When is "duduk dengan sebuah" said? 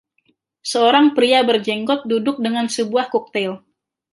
2.11-3.05